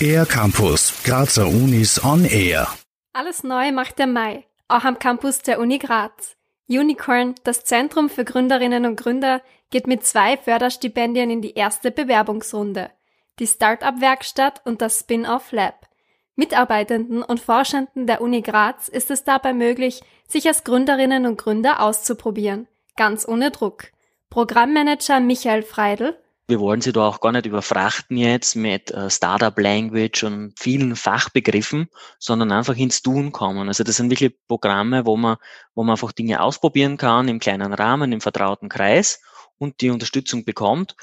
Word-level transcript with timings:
Air 0.00 0.26
Campus, 0.26 1.02
Grazer 1.04 1.46
Unis 1.46 2.04
on 2.04 2.24
Air. 2.24 2.68
Alles 3.12 3.42
neu 3.42 3.72
macht 3.72 3.98
der 3.98 4.06
Mai, 4.06 4.44
auch 4.68 4.84
am 4.84 4.98
Campus 4.98 5.40
der 5.40 5.58
Uni 5.58 5.78
Graz. 5.78 6.36
Unicorn, 6.68 7.34
das 7.44 7.64
Zentrum 7.64 8.10
für 8.10 8.24
Gründerinnen 8.24 8.86
und 8.86 8.96
Gründer, 8.96 9.40
geht 9.70 9.86
mit 9.86 10.04
zwei 10.04 10.36
Förderstipendien 10.36 11.30
in 11.30 11.40
die 11.40 11.54
erste 11.54 11.90
Bewerbungsrunde. 11.90 12.90
Die 13.38 13.46
Startup-Werkstatt 13.46 14.62
und 14.64 14.82
das 14.82 15.00
Spin-off 15.00 15.52
Lab. 15.52 15.86
Mitarbeitenden 16.34 17.22
und 17.22 17.40
Forschenden 17.40 18.06
der 18.06 18.20
Uni 18.20 18.42
Graz 18.42 18.88
ist 18.88 19.10
es 19.10 19.24
dabei 19.24 19.54
möglich, 19.54 20.02
sich 20.28 20.46
als 20.46 20.64
Gründerinnen 20.64 21.26
und 21.26 21.38
Gründer 21.38 21.80
auszuprobieren, 21.80 22.68
ganz 22.96 23.26
ohne 23.26 23.50
Druck. 23.50 23.84
Programmmanager 24.28 25.20
Michael 25.20 25.62
Freidel 25.62 26.18
wir 26.48 26.60
wollen 26.60 26.80
sie 26.80 26.92
da 26.92 27.08
auch 27.08 27.20
gar 27.20 27.32
nicht 27.32 27.46
überfrachten 27.46 28.16
jetzt 28.16 28.54
mit 28.54 28.90
äh, 28.92 29.10
Startup 29.10 29.58
Language 29.58 30.22
und 30.24 30.54
vielen 30.58 30.94
Fachbegriffen, 30.94 31.88
sondern 32.18 32.52
einfach 32.52 32.76
ins 32.76 33.02
Tun 33.02 33.32
kommen. 33.32 33.68
Also 33.68 33.82
das 33.82 33.96
sind 33.96 34.10
wirklich 34.10 34.34
Programme, 34.46 35.06
wo 35.06 35.16
man, 35.16 35.36
wo 35.74 35.82
man 35.82 35.92
einfach 35.92 36.12
Dinge 36.12 36.40
ausprobieren 36.40 36.96
kann 36.96 37.28
im 37.28 37.40
kleinen 37.40 37.72
Rahmen, 37.72 38.12
im 38.12 38.20
vertrauten 38.20 38.68
Kreis 38.68 39.20
und 39.58 39.80
die 39.80 39.90
Unterstützung 39.90 40.44
bekommt. 40.44 40.94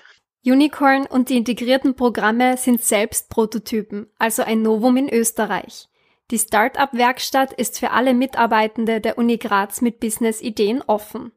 Unicorn 0.45 1.05
und 1.05 1.29
die 1.29 1.37
integrierten 1.37 1.95
Programme 1.95 2.57
sind 2.57 2.81
selbst 2.81 3.29
Prototypen, 3.29 4.07
also 4.19 4.43
ein 4.43 4.61
Novum 4.61 4.97
in 4.97 5.09
Österreich. 5.09 5.87
Die 6.31 6.39
Startup-Werkstatt 6.39 7.53
ist 7.53 7.79
für 7.79 7.91
alle 7.91 8.13
Mitarbeitende 8.13 9.01
der 9.01 9.17
Uni 9.17 9.37
Graz 9.37 9.81
mit 9.81 9.99
Business-Ideen 9.99 10.81
offen. 10.81 11.31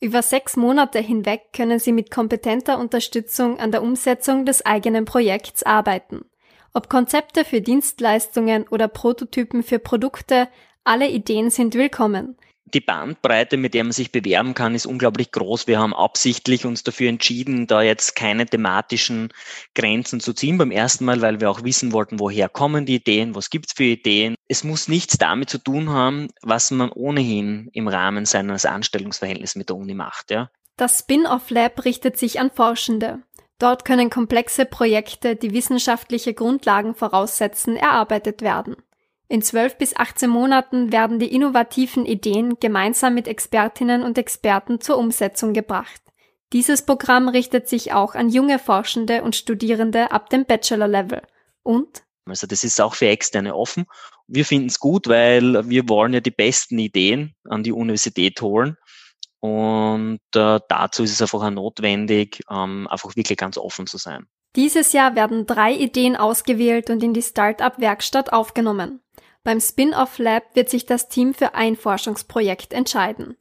Über 0.00 0.22
sechs 0.22 0.56
Monate 0.56 0.98
hinweg 0.98 1.52
können 1.54 1.78
Sie 1.78 1.92
mit 1.92 2.10
kompetenter 2.10 2.78
Unterstützung 2.78 3.58
an 3.58 3.70
der 3.70 3.82
Umsetzung 3.82 4.44
des 4.44 4.64
eigenen 4.64 5.06
Projekts 5.06 5.62
arbeiten. 5.62 6.26
Ob 6.74 6.90
Konzepte 6.90 7.44
für 7.44 7.62
Dienstleistungen 7.62 8.68
oder 8.68 8.88
Prototypen 8.88 9.62
für 9.62 9.78
Produkte, 9.78 10.48
alle 10.84 11.08
Ideen 11.08 11.50
sind 11.50 11.74
willkommen 11.74 12.36
die 12.74 12.80
Bandbreite, 12.80 13.56
mit 13.56 13.74
der 13.74 13.84
man 13.84 13.92
sich 13.92 14.10
bewerben 14.10 14.54
kann, 14.54 14.74
ist 14.74 14.86
unglaublich 14.86 15.30
groß. 15.30 15.66
Wir 15.66 15.78
haben 15.78 15.94
absichtlich 15.94 16.66
uns 16.66 16.82
dafür 16.82 17.08
entschieden, 17.08 17.66
da 17.66 17.82
jetzt 17.82 18.16
keine 18.16 18.46
thematischen 18.46 19.32
Grenzen 19.74 20.20
zu 20.20 20.32
ziehen 20.32 20.58
beim 20.58 20.72
ersten 20.72 21.04
Mal, 21.04 21.20
weil 21.20 21.40
wir 21.40 21.50
auch 21.50 21.62
wissen 21.62 21.92
wollten, 21.92 22.18
woher 22.18 22.48
kommen 22.48 22.84
die 22.84 22.96
Ideen, 22.96 23.34
was 23.34 23.50
gibt's 23.50 23.74
für 23.74 23.84
Ideen. 23.84 24.34
Es 24.48 24.64
muss 24.64 24.88
nichts 24.88 25.16
damit 25.16 25.48
zu 25.48 25.58
tun 25.58 25.90
haben, 25.90 26.28
was 26.42 26.70
man 26.72 26.90
ohnehin 26.90 27.68
im 27.72 27.86
Rahmen 27.86 28.26
seines 28.26 28.66
Anstellungsverhältnisses 28.66 29.56
mit 29.56 29.68
der 29.68 29.76
Uni 29.76 29.94
macht. 29.94 30.30
Ja. 30.30 30.50
Das 30.76 30.98
Spin-off 30.98 31.50
Lab 31.50 31.84
richtet 31.84 32.18
sich 32.18 32.40
an 32.40 32.50
Forschende. 32.50 33.22
Dort 33.58 33.86
können 33.86 34.10
komplexe 34.10 34.66
Projekte, 34.66 35.34
die 35.34 35.52
wissenschaftliche 35.52 36.34
Grundlagen 36.34 36.94
voraussetzen, 36.94 37.76
erarbeitet 37.76 38.42
werden. 38.42 38.76
In 39.28 39.42
12 39.42 39.78
bis 39.78 39.96
18 39.96 40.30
Monaten 40.30 40.92
werden 40.92 41.18
die 41.18 41.32
innovativen 41.34 42.06
Ideen 42.06 42.60
gemeinsam 42.60 43.14
mit 43.14 43.26
Expertinnen 43.26 44.02
und 44.02 44.18
Experten 44.18 44.80
zur 44.80 44.98
Umsetzung 44.98 45.52
gebracht. 45.52 46.00
Dieses 46.52 46.82
Programm 46.82 47.28
richtet 47.28 47.68
sich 47.68 47.92
auch 47.92 48.14
an 48.14 48.28
junge 48.28 48.60
Forschende 48.60 49.22
und 49.22 49.34
Studierende 49.34 50.12
ab 50.12 50.30
dem 50.30 50.44
Bachelor-Level. 50.44 51.22
Und? 51.64 52.04
Also 52.24 52.46
das 52.46 52.62
ist 52.62 52.80
auch 52.80 52.94
für 52.94 53.08
Externe 53.08 53.56
offen. 53.56 53.86
Wir 54.28 54.44
finden 54.44 54.68
es 54.68 54.78
gut, 54.78 55.08
weil 55.08 55.68
wir 55.68 55.88
wollen 55.88 56.14
ja 56.14 56.20
die 56.20 56.30
besten 56.30 56.78
Ideen 56.78 57.34
an 57.44 57.64
die 57.64 57.72
Universität 57.72 58.40
holen. 58.40 58.76
Und 59.40 60.20
äh, 60.34 60.60
dazu 60.68 61.02
ist 61.02 61.12
es 61.12 61.22
einfach 61.22 61.42
auch 61.42 61.50
notwendig, 61.50 62.42
ähm, 62.50 62.86
einfach 62.88 63.14
wirklich 63.16 63.38
ganz 63.38 63.58
offen 63.58 63.86
zu 63.88 63.98
sein. 63.98 64.26
Dieses 64.54 64.92
Jahr 64.92 65.14
werden 65.14 65.46
drei 65.46 65.72
Ideen 65.74 66.16
ausgewählt 66.16 66.90
und 66.90 67.02
in 67.02 67.12
die 67.12 67.22
Startup-Werkstatt 67.22 68.32
aufgenommen. 68.32 69.00
Beim 69.46 69.60
Spin-off 69.60 70.18
Lab 70.18 70.42
wird 70.56 70.68
sich 70.68 70.86
das 70.86 71.08
Team 71.08 71.32
für 71.32 71.54
ein 71.54 71.76
Forschungsprojekt 71.76 72.72
entscheiden. 72.72 73.36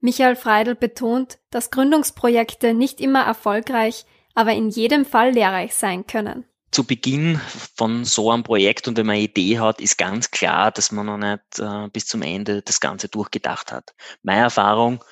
Michael 0.00 0.34
Freidel 0.34 0.74
betont, 0.74 1.36
dass 1.50 1.70
Gründungsprojekte 1.70 2.72
nicht 2.72 2.98
immer 2.98 3.24
erfolgreich, 3.24 4.06
aber 4.34 4.54
in 4.54 4.70
jedem 4.70 5.04
Fall 5.04 5.32
lehrreich 5.32 5.74
sein 5.74 6.06
können. 6.06 6.46
Zu 6.70 6.84
Beginn 6.84 7.38
von 7.76 8.06
so 8.06 8.30
einem 8.30 8.42
Projekt 8.42 8.88
und 8.88 8.96
wenn 8.96 9.04
man 9.04 9.16
eine 9.16 9.24
Idee 9.24 9.58
hat, 9.58 9.82
ist 9.82 9.98
ganz 9.98 10.30
klar, 10.30 10.70
dass 10.70 10.92
man 10.92 11.04
noch 11.04 11.18
nicht 11.18 11.58
äh, 11.58 11.88
bis 11.92 12.06
zum 12.06 12.22
Ende 12.22 12.62
das 12.62 12.80
Ganze 12.80 13.10
durchgedacht 13.10 13.70
hat. 13.70 13.92
Meine 14.22 14.40
Erfahrung 14.40 15.04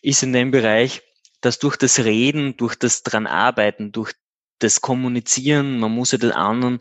ist 0.00 0.22
in 0.22 0.32
dem 0.32 0.50
Bereich, 0.50 1.02
dass 1.42 1.58
durch 1.58 1.76
das 1.76 1.98
Reden, 1.98 2.56
durch 2.56 2.74
das 2.74 3.02
dran 3.02 3.26
arbeiten, 3.26 3.92
durch 3.92 4.14
das 4.64 4.80
Kommunizieren, 4.80 5.78
man 5.78 5.92
muss 5.92 6.10
ja 6.12 6.18
den 6.18 6.32
anderen 6.32 6.78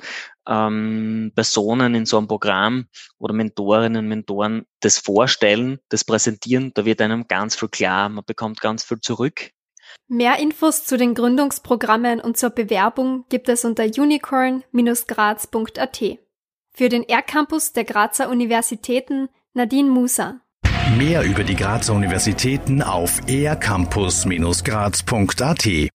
ähm, 0.48 1.32
Personen 1.36 1.94
in 1.96 2.06
so 2.06 2.18
einem 2.18 2.28
Programm 2.28 2.86
oder 3.20 3.34
Mentorinnen, 3.34 4.08
Mentoren 4.08 4.66
das 4.80 4.98
vorstellen, 4.98 5.80
das 5.90 6.04
präsentieren, 6.04 6.72
da 6.74 6.86
wird 6.86 7.02
einem 7.02 7.28
ganz 7.28 7.56
viel 7.56 7.70
klar, 7.70 8.10
man 8.10 8.26
bekommt 8.26 8.62
ganz 8.62 8.84
viel 8.84 9.00
zurück. 9.02 9.52
Mehr 10.08 10.40
Infos 10.40 10.86
zu 10.86 10.98
den 10.98 11.14
Gründungsprogrammen 11.14 12.20
und 12.20 12.36
zur 12.38 12.50
Bewerbung 12.50 13.26
gibt 13.30 13.48
es 13.50 13.64
unter 13.66 13.84
unicorn-graz.at. 13.84 16.04
Für 16.76 16.90
den 16.90 17.08
R-Campus 17.08 17.74
der 17.74 17.84
Grazer 17.84 18.30
Universitäten 18.30 19.30
Nadine 19.54 19.92
Musa. 19.92 20.40
Mehr 20.98 21.22
über 21.24 21.44
die 21.44 21.56
Grazer 21.56 21.94
Universitäten 21.94 22.82
auf 22.82 23.22
ercampus-graz.at 23.28 25.92